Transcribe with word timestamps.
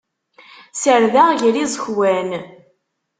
Serdeɣ 0.81 1.27
gar 1.39 1.53
yiẓekwan. 1.59 2.29